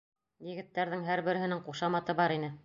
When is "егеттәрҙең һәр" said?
0.45-1.23